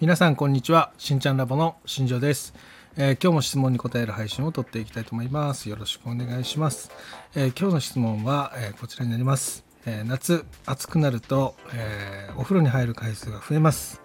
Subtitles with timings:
[0.00, 0.92] 皆さんこんにちは。
[0.98, 2.52] しんちゃんラボの新庄です、
[2.96, 5.68] えー今日も質問に答える配信を撮っていきたいと思います。
[5.68, 6.90] よろしくお願いします、
[7.36, 14.02] えー今日の質問は、えーこちらになります、え夏暑くなると、えお風呂に入る回数が増えます。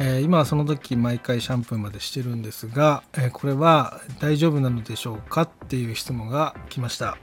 [0.00, 7.16] え今はその時毎回シャンプーまでしてるんですが、えこれは大丈夫なのでしょうかっていう質問が来ました。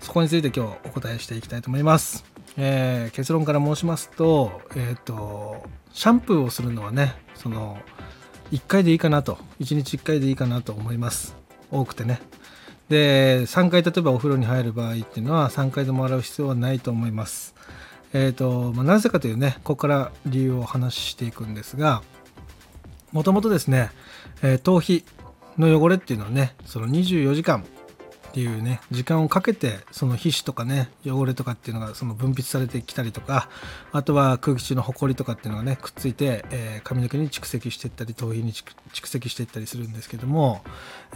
[0.00, 2.24] そこについて今日お答えしていきたいと思います、
[2.56, 7.78] えー結論から申しますと,、えー、とシャンプーをするのはねその
[8.52, 11.36] 1回でいいかなと1日1回でいいかなと思います。
[11.70, 12.20] 多くてね。
[12.88, 17.54] で3回例えばお風呂に入る場合っていうのは3回でも洗う必要はないと思います。
[18.12, 22.02] えーとまあ、なぜかというねここから理由をお話ししていくんですが
[23.12, 23.90] もともとですね、
[24.42, 25.04] えー頭皮
[25.58, 27.64] の汚れっていうのはねその24時間
[28.36, 33.48] っていうね時間をかけてその皮脂とかね汚れとかっていうのがその分泌されてきたりとか
[33.92, 40.62] あとは空気中のホコリとかっていうのがねくっついて、えー髪の毛に蓄積していったり頭皮に蓄積していったりするんですけども、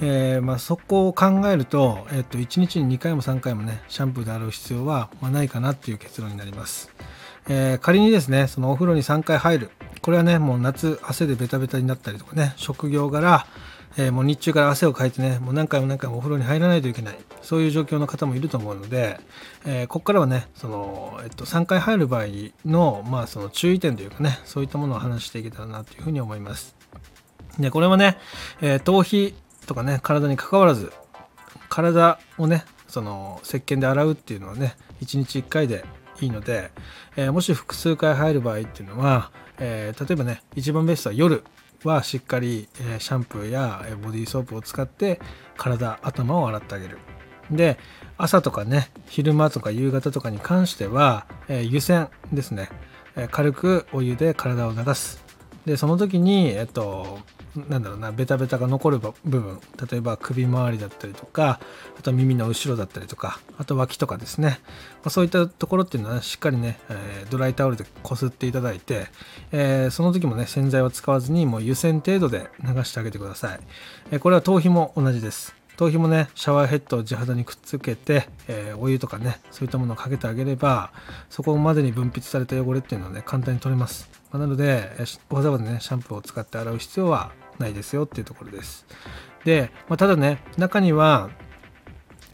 [0.01, 6.91] えーまあ、そこを考えると,、えー、と1日に2回も3回もねシャンプーで洗う必要は、ま、ないかなっていう結論になります。
[7.49, 13.47] えー仮にですねそのお風呂に3回入るこれはねもう夏汗でベタベタになったりとかね職業柄、
[13.97, 19.19] えーもう日中から汗をかいてねもう何回も何回もお風呂に入らないといけないそういう状況の方もいると思うので、
[19.67, 22.25] えーここからはねその、えっと、3回入る場合
[22.65, 26.77] の,、まあその注意点というかねそういったものを話していけたらなというふうに思います。
[27.59, 28.17] でこれはね、
[28.61, 29.35] えー頭皮
[29.67, 30.93] とかね体に関わらず
[31.69, 35.85] 体をねその石鹸で洗うっていうのはね1日1回で
[36.21, 36.71] いいので、
[37.17, 41.43] えーもし複数回入る場合っていうのは、えー例えばね一番ベストは夜
[41.89, 45.21] はしっかり、えシャンプーやボディーソープを使って
[45.57, 46.99] 体頭を洗ってあげる。
[47.51, 47.79] で
[48.17, 52.69] 朝とかね昼間とか夕方とかに関しては、え湯煎ですね、
[53.17, 55.30] え軽くお湯で体を流す。
[55.67, 57.19] でその時にえっと
[57.69, 61.61] なんだろうなベタベタが残る部分例えば首周りだったりとか
[61.99, 64.61] あと耳の後ろだったりとかあと脇とかですね、
[65.03, 69.07] まあそういったところっていうのはしっかりね、えードライタオルでこすっていただいて、
[69.53, 73.61] えーその時もね洗剤は使わずにもう湯煎程度で流してあげてください、
[74.13, 75.60] えーこれは頭皮も同じです。
[75.81, 80.93] 頭皮もねシャワーヘッドを地肌にくっつけて、えーお湯とかねそういったものをかけてあげれば
[81.31, 84.91] そこまでに分泌された汚れっていうのはね簡単に取れます、まあなので
[85.31, 88.85] わざわざねシャンプーを使って洗う必要はないですよっていうところです。
[89.47, 91.31] で、まあ、ただね中には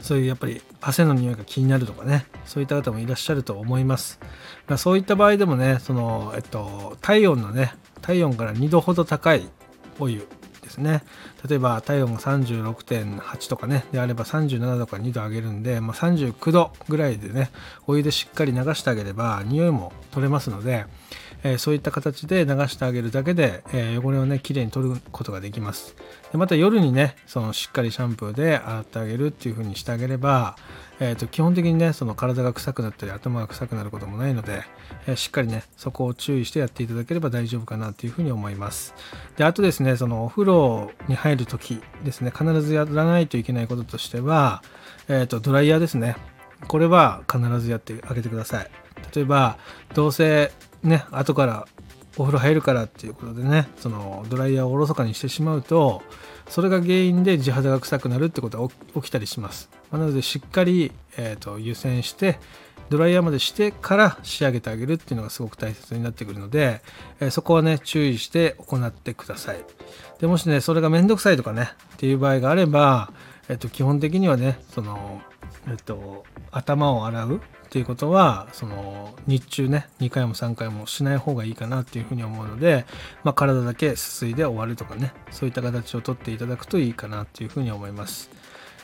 [0.01, 4.19] そういうやっぱり汗の匂いが気になるとかねそういった方もいらっしゃると思います、
[4.67, 9.49] まあ、そういった場合でもねその、えっと、体温のね体温から2度ほど高い
[10.01, 10.27] お湯
[10.67, 11.03] ですね。
[11.49, 17.51] 例えば体温が36.8とかねであれば37度から2度上げるんで、まあ、39度ぐらいでね
[17.87, 20.87] お湯でしっかり流してあげれば匂いも取れますので、
[21.45, 25.95] えそういった形で流してあげるだけで、え汚れをねきれいに取ることができます。
[26.33, 30.57] でまた夜にねそのしっかりシャンプーで洗ってあげるっていう風にしてあげれば、
[30.99, 34.63] えーと基本的にねその体が臭くなったり頭が臭くなることもないので、
[35.07, 38.95] えしっかりねそこを注意してやっていただければ大丈夫かなというふうに思います。
[39.37, 44.63] であとですねそのお風呂に入る時ですね必ずやらないといけないこととしては、
[45.09, 46.17] えーとドライヤーですね。
[46.69, 48.71] これは必ずやってあげてください。
[49.15, 49.59] 例えば
[49.95, 50.53] どうせ
[50.87, 51.67] ね後から
[52.19, 56.03] お風呂入るからっていうことでねそのドライヤーをおろそかにしてしまうと
[56.49, 62.39] それが原因で地肌が臭くなるってことが起きたりします、まあなのでしっかり、えーと湯煎して
[62.89, 66.83] ドライヤーまでしてから仕上げてあげるっていうのがすごく大切になってくるので、
[67.21, 69.59] えーそこはね注意して行ってください。
[70.21, 73.13] でもしねそれがめんどくさいとかねっていう場合があれば、
[73.49, 75.21] えっと基本的にはねその、
[75.69, 82.87] えっと頭を洗うっていうことはその日中ね2回も3回もしない方がいいかなっていうふうに思うので、
[83.25, 88.31] まあ、体だけすすいで終わるとかねそういった形をとっていただくといいかなっていうふうに思います。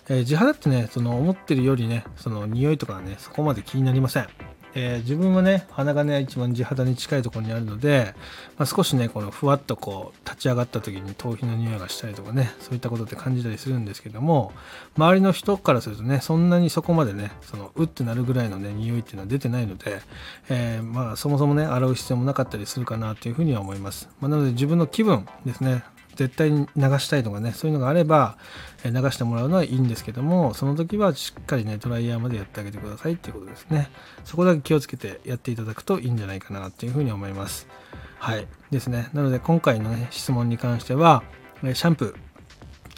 [0.09, 4.27] えー地肌ってねその思ってるよりねその匂いとかはねそこまで気になりません。
[4.75, 8.15] えー自分はね鼻がね一番地肌に近いところにあるので、
[8.57, 14.53] まあ、少しねこのふわっとこう立ち上がった時に頭皮の匂いがしたりとかねそういったことって感じたりするんですけども
[14.97, 20.01] 周りの人からするとねそんなにそこまでねそのうってなるぐらいのね匂いっていうのは出てないので、
[20.49, 25.85] えーまあそもそもね洗う必要もなかったりするかなというふうには思います、まあ、なので自分の気分ですね。
[26.17, 28.37] 絶対に流したいとかねそういうのがあれば
[28.85, 33.89] 流してもらうのはいいんですけどもその時はしっかりねドライヤーまでやってあげてくださいっていうことですね。
[34.25, 37.67] そこだけ気をつけてやっていただくといいんじゃないかなっていうふうに思います。
[38.19, 38.47] はい。
[38.71, 39.09] ですね。
[39.13, 41.23] なので今回のね質問に関しては
[41.63, 42.17] シャンプ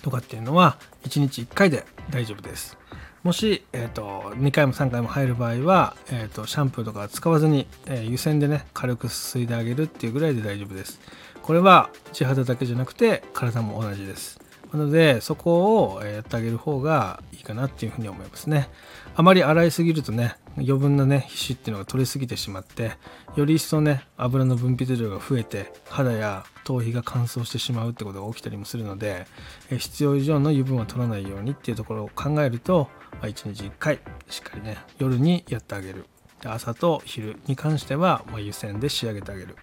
[0.01, 2.77] ーとかっていうのは1日1回で大丈夫です。
[3.23, 11.01] もし、えー、と2回も3回も入る場合は、えー、とシャンプーとか使わずに、えー湯煎でね軽くすすいであげるっていうぐらいで大丈夫です。
[11.45, 14.41] これは地肌だけじゃなくて体も同じです。
[14.73, 18.71] なのでそこをやってあげる方がいいかなっていうふうに思いますね。
[19.15, 22.93] あまり洗いすぎるとね余分なね皮脂っていうのが取れすぎてしまって
[23.37, 29.27] より一層ね油の分泌量が増えて肌や頭皮が乾燥してしまうってことが起きたりもするので
[29.69, 32.89] 必要以上の油分は取らないようにっていうところを考えると
[33.21, 34.01] ま1日1回
[34.31, 36.07] しっかりね夜にやってあげる。
[36.45, 39.57] で朝と昼に関しては湯煎で仕上げてあげる。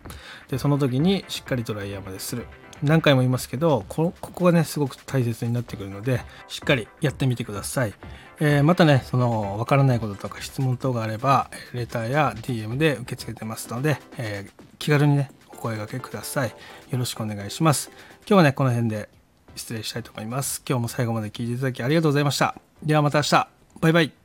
[0.50, 2.48] でその時にしっかりドライヤーまでする。
[2.81, 7.94] 何回も言いますけどここがねすごく大切になってくるのでしっかりやってみてください、
[8.39, 16.56] えー、またねその分からないこととか質問等があればレターや DM で受け付けてますので、えー、気軽にねお声がけください。
[16.89, 17.92] よろしくお願いします。
[18.22, 19.10] 今日はねこの辺で
[19.56, 20.63] 失礼したいと思います。
[20.68, 22.56] 今日も最後まで聞いていただきありがとうございました。
[22.81, 23.48] ではまた明日。
[23.80, 24.21] バイバイ。